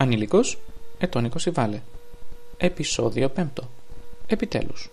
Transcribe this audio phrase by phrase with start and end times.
[0.00, 0.58] Ανήλικος,
[0.98, 1.80] ετώνικος η Βάλε.
[2.56, 3.44] Επισόδιο 5.
[4.26, 4.90] Επιτέλους.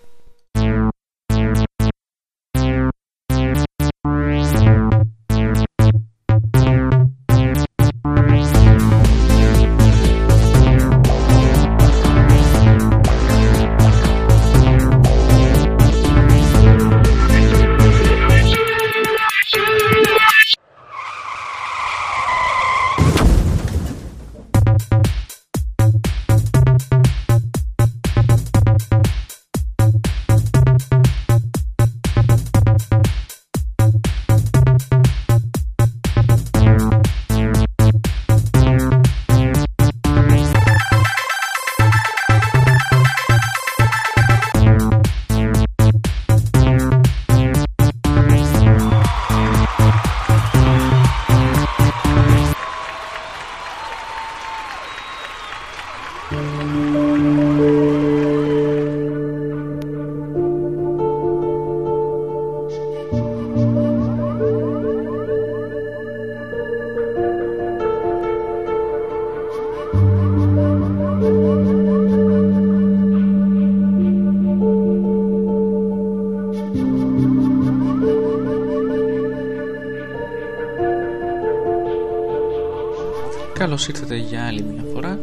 [83.59, 85.19] Καλώς ήρθατε για άλλη μια φορά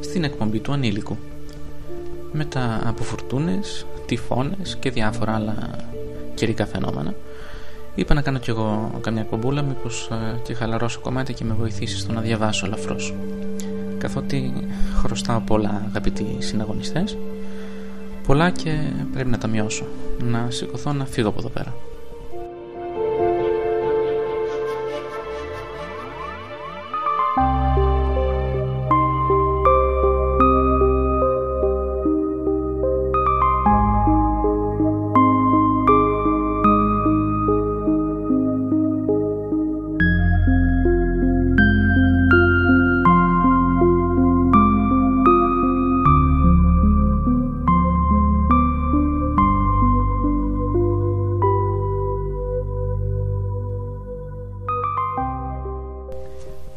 [0.00, 1.16] στην εκπομπή του ανήλικου.
[2.32, 5.54] Μετά από φουρτούνες, τυφώνες και διάφορα άλλα
[6.34, 7.14] καιρικά φαινόμενα.
[7.94, 12.00] Είπα να κάνω κι εγώ καμιά κομπούλα μήπως ε, και χαλαρώσω κομμάτι και με βοηθήσεις
[12.00, 13.14] στο να διαβάσω ελαφρώς.
[13.98, 14.52] Καθότι
[15.02, 17.16] χρωστάω πολλά αγαπητοί συναγωνιστές
[18.26, 18.78] Πολλά και
[19.12, 19.84] πρέπει να τα μειώσω.
[20.22, 21.74] Να σηκωθώ να φύγω από εδώ πέρα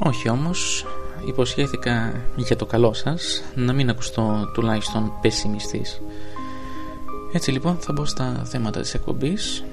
[0.08, 0.86] Όχι όμως,
[1.26, 6.02] υποσχέθηκα για το καλό σας να μην ακουστώ τουλάχιστον πεσημιστής.
[7.34, 9.64] Έτσι λοιπόν θα μπω στα θέματα της εκπομπής,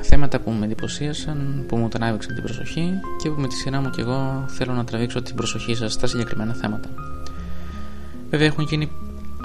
[0.00, 2.90] θέματα που με εντυπωσίασαν, που μου τράβηξαν την προσοχή
[3.22, 6.06] και που με τη σειρά μου και εγώ θέλω να τραβήξω την προσοχή σας στα
[6.06, 6.88] συγκεκριμένα θέματα.
[8.30, 8.92] Βέβαια έχουν γίνει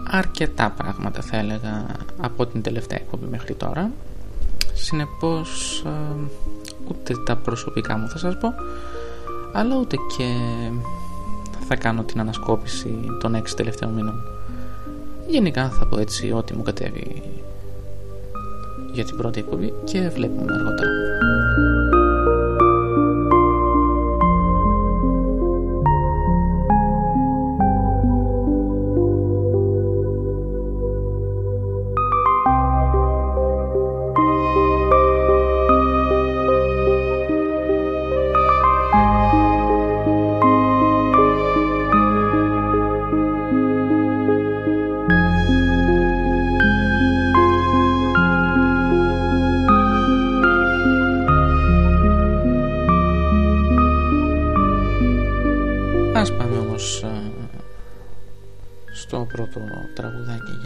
[0.09, 1.85] αρκετά πράγματα θα έλεγα
[2.17, 3.91] από την τελευταία εκπομπή μέχρι τώρα
[4.73, 6.15] συνεπώς ε,
[6.87, 8.53] ούτε τα προσωπικά μου θα σας πω
[9.53, 10.35] αλλά ούτε και
[11.67, 14.23] θα κάνω την ανασκόπηση των έξι τελευταίων μήνων.
[15.27, 17.21] Γενικά θα πω έτσι ό,τι μου κατέβει
[18.91, 20.89] για την πρώτη εκπομπή και βλέπουμε αργότερα.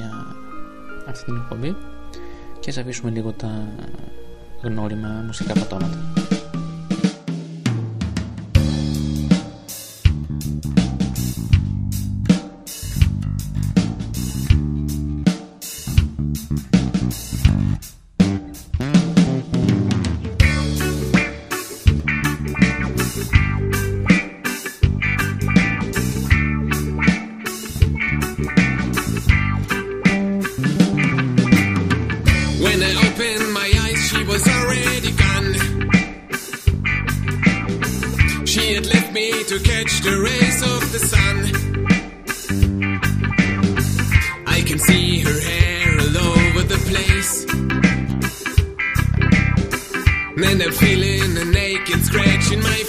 [0.01, 0.35] Για
[1.07, 1.75] αυτή την εκπομπή
[2.59, 3.67] και ας αφήσουμε λίγο τα
[4.61, 5.97] γνώριμα μουσικά πατώματα.
[50.71, 52.83] feeling the naked, scratching my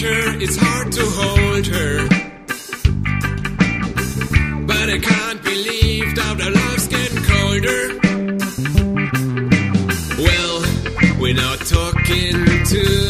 [0.00, 2.08] her, it's hard to hold her.
[4.66, 7.82] But I can't believe that our love's getting colder.
[10.18, 13.03] Well, we're not talking too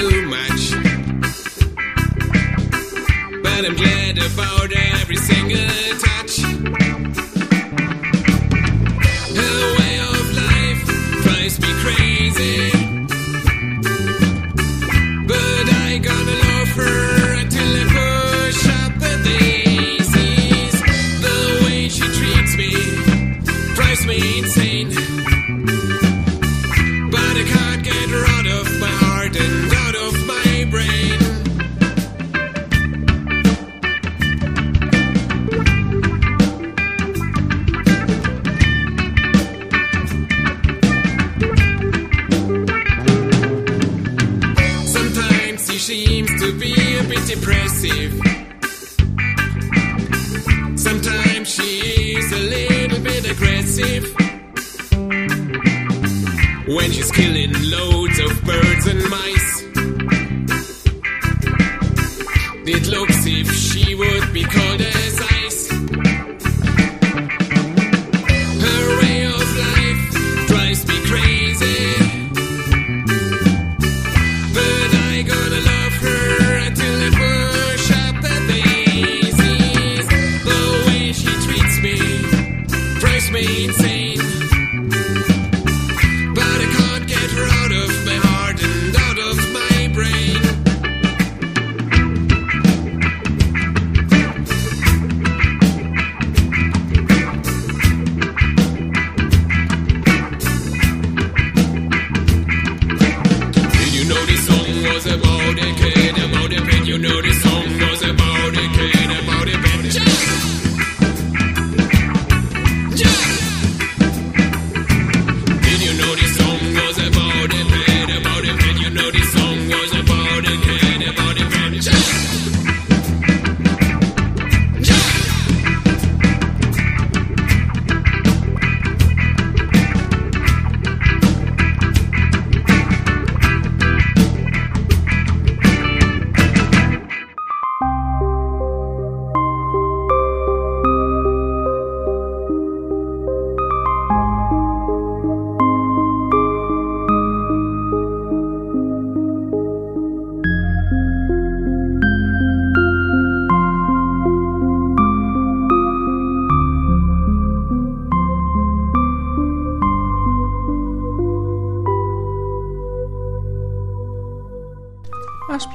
[83.46, 83.83] It's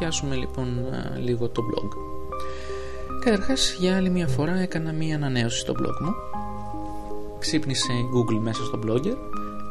[0.10, 0.68] Ας πιάσουμε λοιπόν
[1.16, 1.90] ε, λίγο το blog.
[3.20, 6.14] Καταρχάς για άλλη μια φορά έκανα μια ανανέωση στο blog μου.
[7.40, 9.18] Ξύπνησε η Google μέσα στο blogger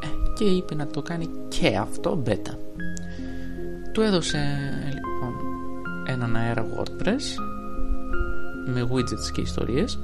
[0.03, 2.55] ε, και είπε να το κάνει και αυτό beta.
[3.93, 4.39] Του έδωσε
[4.85, 5.35] λοιπόν
[6.07, 7.43] έναν αέρα WordPress
[8.67, 9.99] με widgets και ιστορίες.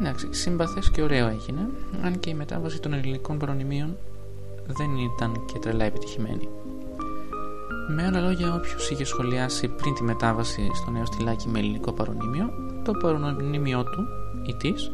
[0.00, 1.68] Εντάξει, σύμπαθες και ωραίο έγινε,
[2.02, 3.96] αν και η μετάβαση των ελληνικών παρονιμίων
[4.66, 6.48] δεν ήταν και τρελά επιτυχημένη.
[7.90, 12.50] Με άλλα λόγια, όποιος είχε σχολιάσει πριν τη μετάβαση στο νέο στυλάκι με ελληνικό παρονίμιο,
[12.84, 14.06] το παρονίμιό του
[14.46, 14.92] ή της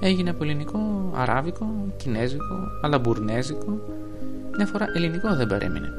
[0.00, 0.78] έγινε από ελληνικό,
[1.14, 3.80] αράβικο, κινέζικο, αλαμπουρνέζικο.
[4.56, 5.94] Μια φορά ελληνικό δεν παρέμεινε.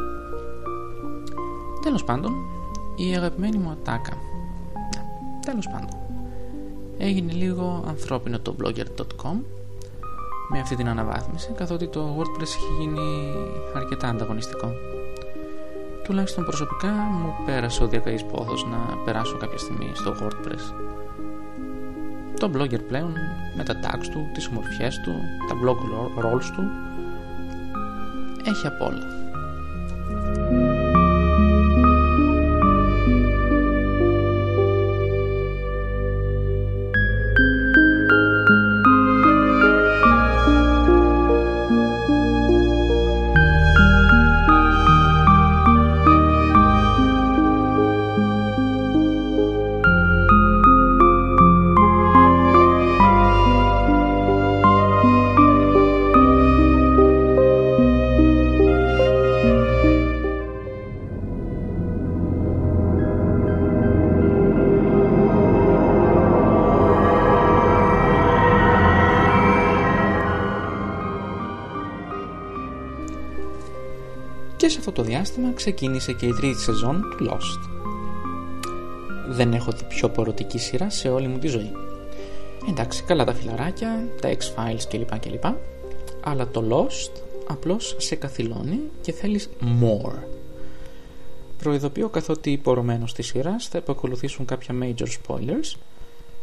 [1.82, 2.32] Τέλος πάντων,
[2.96, 4.18] η αγαπημένη μου ατάκα.
[5.46, 5.98] Τέλος πάντων,
[6.98, 9.38] έγινε λίγο ανθρώπινο το blogger.com
[10.52, 13.34] με αυτή την αναβάθμιση, καθότι το WordPress έχει γίνει
[13.76, 14.72] αρκετά ανταγωνιστικό
[16.10, 20.74] τουλάχιστον προσωπικά μου πέρασε ο διακαής πόθος να περάσω κάποια στιγμή στο WordPress.
[22.40, 23.14] Το blogger πλέον
[23.58, 25.12] με τα tags του, τις ομορφιές του,
[25.50, 25.78] τα blog
[26.26, 26.64] roles του
[28.46, 29.18] έχει απ' όλα.
[74.90, 77.70] Αυτό το διάστημα ξεκίνησε και η τρίτη σεζόν του Lost.
[79.30, 81.72] Δεν έχω δει πιο πορωτική σειρά σε όλη μου τη ζωή.
[82.70, 85.20] Εντάξει, καλά τα φιλαράκια, τα X-Files κλπ.
[85.20, 85.44] κλπ.
[86.24, 89.50] Αλλά το Lost απλώς σε καθυλώνει και θέλεις
[89.82, 90.24] more.
[91.58, 95.76] Προειδοποιώ καθότι πορωμένος της σειράς θα επακολουθήσουν κάποια major spoilers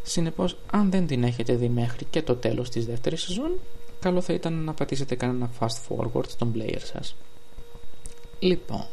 [0.03, 3.51] Συνεπώς, αν δεν την έχετε δει μέχρι και το τέλος της δεύτερης σεζόν,
[4.01, 7.17] καλό θα ήταν να πατήσετε κανένα fast forward στον player σας.
[8.39, 8.87] Λοιπόν,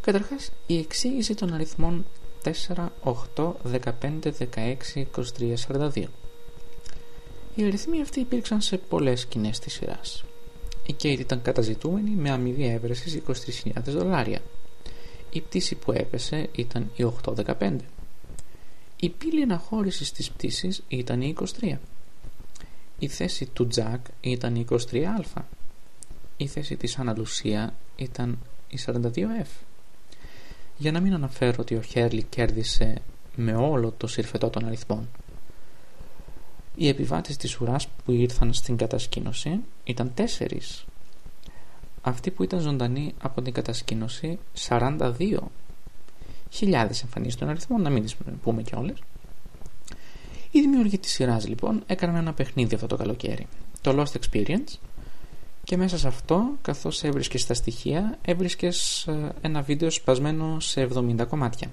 [0.00, 2.04] καταρχάς η εξήγηση των αριθμών
[2.42, 2.88] 4,
[3.36, 6.04] 8, 15, 16, 23, 42.
[7.54, 10.24] Οι αριθμοί αυτοί υπήρξαν σε πολλές σκηνές της σειράς.
[10.86, 13.20] Η Kate ήταν καταζητούμενη με αμοιβή έβρεσης
[13.64, 14.40] 23.000 δολάρια.
[15.30, 17.76] Η πτήση που έπεσε ήταν η 815.
[18.96, 21.78] Η πύλη αναχώρησης της πτήσης ήταν η 23.
[22.98, 25.42] Η θέση του Τζακ ήταν η 23α.
[26.42, 29.46] Η θέση της Αναλουσία ήταν η 42F.
[30.76, 33.02] Για να μην αναφέρω ότι ο Χέρλι κέρδισε
[33.36, 35.08] με όλο το συρφετό των αριθμών.
[36.74, 40.84] Οι επιβάτες της ουράς που ήρθαν στην κατασκήνωση ήταν τέσσερις.
[42.02, 45.38] Αυτοί που ήταν ζωντανοί από την κατασκήνωση 42
[46.50, 48.98] χιλιάδες εμφανίσεις των αριθμών, να μην τις πούμε και όλες.
[50.50, 53.46] Οι δημιουργοί της σειράς λοιπόν έκαναν ένα παιχνίδι αυτό το καλοκαίρι,
[53.80, 54.78] το Lost Experience,
[55.64, 61.26] και μέσα σε αυτό, καθώς έβρισκες τα στοιχεία, έβρισκες ε, ένα βίντεο σπασμένο σε 70
[61.28, 61.70] κομμάτια.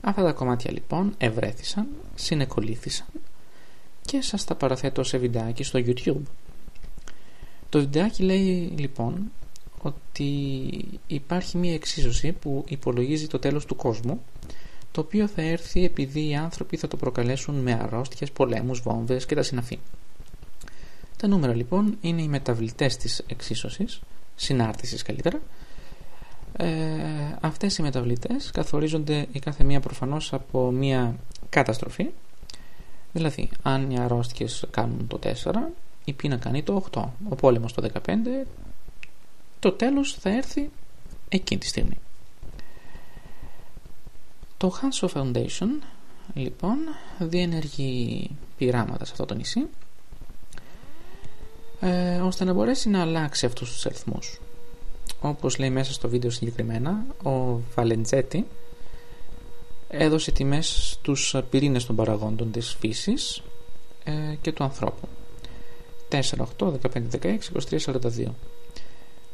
[0.00, 3.06] Αυτά τα κομμάτια λοιπόν ευρέθησαν, συνεκολήθησαν
[4.04, 6.22] και σας τα παραθέτω σε βιντεάκι στο YouTube.
[7.68, 9.30] Το βιντεάκι λέει λοιπόν
[9.82, 10.30] ότι
[11.06, 14.22] υπάρχει μια εξίσωση που υπολογίζει το τέλος του κόσμου
[14.92, 19.34] το οποίο θα έρθει επειδή οι άνθρωποι θα το προκαλέσουν με αρρώστιες, πολέμους, βόμβες και
[19.34, 19.78] τα συναφή.
[21.20, 24.00] Τα νούμερα λοιπόν είναι οι μεταβλητές της εξίσωσης,
[24.36, 25.40] συνάρτησης καλύτερα.
[26.56, 26.66] Ε,
[27.40, 31.16] αυτές οι μεταβλητές καθορίζονται η κάθε μία προφανώς από μία
[31.48, 32.10] καταστροφή.
[33.12, 35.72] Δηλαδή, αν οι αρρώστιες κάνουν το 4,
[36.04, 38.46] η πείνα κάνει το 8, ο πόλεμος το 15,
[39.58, 40.70] το τέλος θα έρθει
[41.28, 41.98] εκείνη τη στιγμή.
[44.56, 45.82] Το Hanso Foundation
[46.34, 46.78] λοιπόν
[47.18, 49.66] διενεργεί πειράματα σε αυτό το νησί
[51.80, 54.40] ε, ώστε να μπορέσει να αλλάξει αυτούς τους αριθμούς.
[55.20, 58.46] Όπως λέει μέσα στο βίντεο συγκεκριμένα, ο Βαλεντζέτη
[59.88, 63.42] έδωσε τιμές στους πυρήνες των παραγόντων της φύσης
[64.04, 65.08] ε, και του ανθρώπου.
[66.08, 66.20] 4,
[66.58, 67.38] 8, 15, 16,
[67.70, 68.26] 23, 42.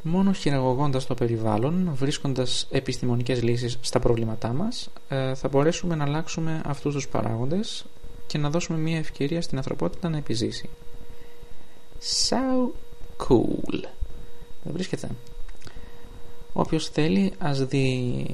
[0.01, 6.61] Μόνο χειραγωγώντας το περιβάλλον, βρίσκοντας επιστημονικές λύσεις στα προβλήματά μας, ε, θα μπορέσουμε να αλλάξουμε
[6.65, 7.85] αυτούς τους παράγοντες
[8.27, 10.69] και να δώσουμε μια ευκαιρία στην ανθρωπότητα να επιζήσει.
[12.01, 12.71] So
[13.27, 13.83] cool.
[14.63, 15.09] Δεν βρίσκεται.
[16.53, 18.25] Όποιος θέλει ας δει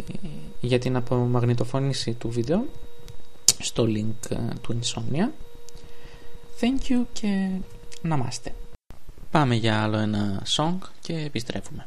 [0.61, 2.65] για την απομαγνητοφώνηση του βίντεο
[3.59, 5.29] στο link ε, του Insomnia.
[6.59, 7.49] Thank you και
[8.01, 8.53] να μάστε.
[9.31, 11.85] Πάμε για άλλο ένα song και επιστρέφουμε.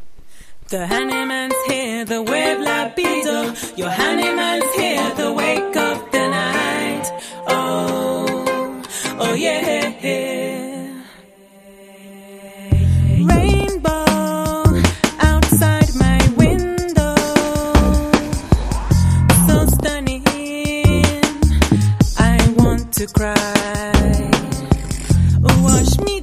[0.69, 3.37] The honeyman's here, the wave lapido.
[3.81, 7.07] Your honeyman's here, the wake of the night.
[7.47, 8.83] Oh,
[9.21, 10.36] oh yeah.
[22.97, 23.35] to cry.
[25.45, 26.16] Oh, wash me.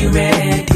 [0.00, 0.69] you ready.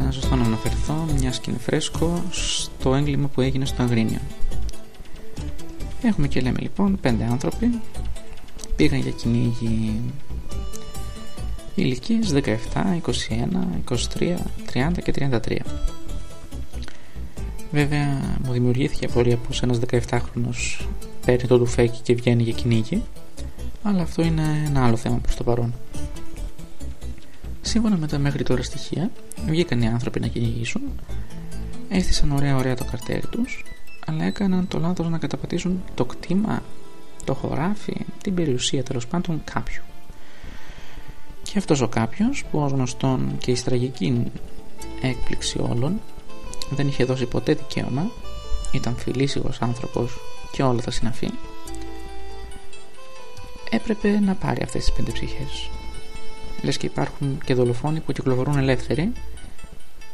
[0.00, 4.20] Θεώρησα σωστό να αναφερθώ, μια και είναι φρέσκο, στο έγκλημα που έγινε στο Αγρίνιο.
[6.02, 7.80] Έχουμε και λέμε λοιπόν πέντε άνθρωποι
[8.76, 10.00] πήγαν για κυνήγι
[11.74, 12.54] ηλικίες 17, 21,
[13.88, 14.36] 23,
[14.72, 15.12] 30 και
[15.46, 15.56] 33.
[17.72, 20.86] Βέβαια μου δημιουργήθηκε απορία πως ένας 17χρονος
[21.26, 23.02] παίρνει το τουφέκι και βγαίνει για κυνήγι
[23.82, 25.74] αλλά αυτό είναι ένα άλλο θέμα προς το παρόν.
[27.70, 29.10] Σύμφωνα με τα μέχρι τώρα στοιχεία,
[29.46, 30.82] βγήκαν οι άνθρωποι να κυνηγήσουν,
[31.88, 33.64] έστησαν ωραία ωραία το καρτέρι τους,
[34.06, 36.62] αλλά έκαναν το λάθος να καταπατήσουν το κτήμα,
[37.24, 39.82] το χωράφι, την περιουσία τέλος πάντων κάποιου.
[41.42, 44.24] Και αυτός ο κάποιος, που ως γνωστόν και η στραγική
[45.00, 46.00] έκπληξη όλων,
[46.70, 48.10] δεν είχε δώσει ποτέ δικαίωμα,
[48.72, 50.18] ήταν φιλήσιγος άνθρωπος
[50.52, 51.30] και όλα τα συναφή,
[53.70, 55.70] έπρεπε να πάρει αυτές τις πέντε ψυχές.
[56.62, 59.12] Λες και υπάρχουν και δολοφόνοι που κυκλοφορούν ελεύθεροι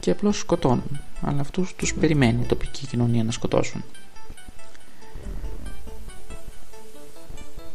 [0.01, 3.85] και απλώς σκοτώνουν, αλλά αυτούς τους περιμένει η τοπική κοινωνία να σκοτώσουν.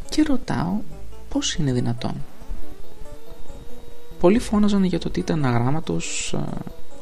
[0.10, 0.80] Και ρωτάω
[1.30, 2.14] πώς είναι δυνατόν;
[4.20, 6.36] Πολλοί φώναζαν για το ότι ήταν αγράμματος,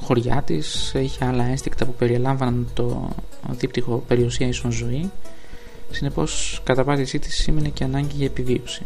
[0.01, 3.09] χωριά της, είχε άλλα ένστικτα που περιελάμβαναν το
[3.49, 5.11] δίπτυχο περιουσία ίσον ζωή,
[5.91, 8.85] συνεπώς καταπάτησή της σήμαινε και ανάγκη για επιβίωση.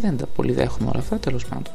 [0.00, 1.72] Δεν τα πολύ δέχομαι όλα αυτά, τέλος πάντων.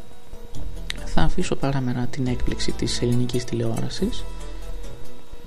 [1.06, 4.24] Θα αφήσω παράμερα την έκπληξη της ελληνικής τηλεόρασης.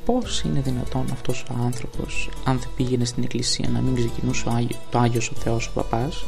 [0.05, 4.53] Πώς είναι δυνατόν αυτός ο άνθρωπος αν δεν πήγαινε στην εκκλησία να μην ξεκινούσε ο
[4.53, 6.25] Άγιο, το Άγιος ο Θεός ο Παπάς;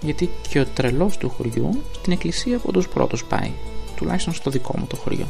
[0.00, 3.52] Γιατί και ο τρελός του χωριού στην εκκλησία από τους πρώτους πάει
[3.96, 5.26] τουλάχιστον στο δικό μου το χωριό.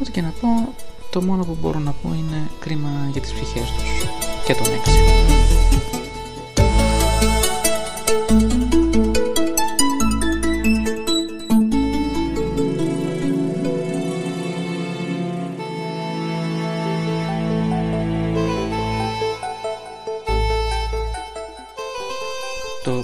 [0.00, 0.74] Ό,τι και να πω
[1.10, 4.08] το μόνο που μπορώ να πω είναι κρίμα για τις ψυχές τους
[4.44, 4.92] και τον έξι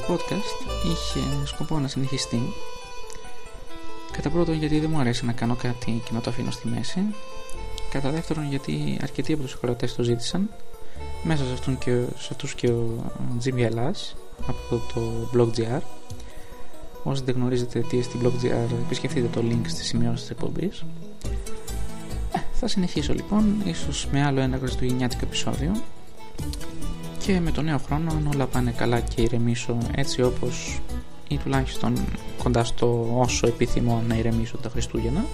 [0.08, 2.40] podcast είχε σκοπό να συνεχιστεί.
[4.12, 7.00] Κατά πρώτον γιατί δεν μου αρέσει να κάνω κάτι και να το αφήνω στη μέση.
[7.90, 10.50] Κατά δεύτερον γιατί αρκετοί από τους ακροατές το ζήτησαν.
[11.22, 13.04] Μέσα σε, αυτούν και, σε αυτούς και ο
[13.44, 14.16] Jimmy Ελλάς
[14.46, 15.80] από το blog.gr
[17.02, 20.84] Όσοι δεν γνωρίζετε τι είναι στη blog.gr επισκεφτείτε το link στη σημειώση της εκπομπής.
[22.32, 25.72] Ε, Θα συνεχίσω λοιπόν ίσως με άλλο ένα χριστουγεννιάτικο επεισόδιο
[27.26, 30.80] και με τον νέο χρόνο αν όλα πάνε καλά και ηρεμήσω έτσι όπως
[31.28, 32.04] ή τουλάχιστον
[32.42, 35.24] κοντά στο όσο επιθυμώ να ηρεμήσω τα Χριστούγεννα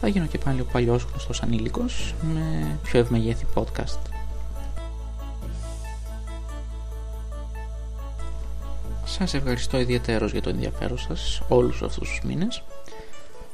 [0.00, 3.98] θα γίνω και πάλι ο παλιός γνωστός ανήλικος με πιο ευμεγέθη podcast.
[9.04, 12.62] Σας ευχαριστώ ιδιαίτερος για το ενδιαφέρον σας όλους αυτούς τους μήνες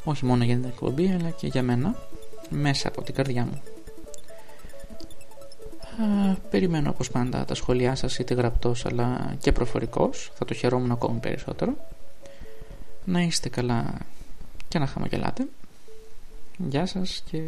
[0.04, 1.94] όχι μόνο για την εκπομπή αλλά και για μένα
[2.48, 3.62] μέσα από την καρδιά μου.
[6.00, 10.32] Α, περιμένω όπως πάντα τα σχόλιά σας είτε γραπτός αλλά και προφορικός.
[10.34, 11.76] Θα το χαιρόμουν ακόμη περισσότερο.
[13.04, 13.94] Να είστε καλά
[14.68, 15.46] και να χαμογελάτε.
[16.56, 17.42] Γεια σας και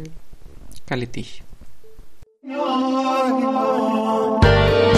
[0.85, 1.41] καλή τύχη.
[4.41, 4.94] Thank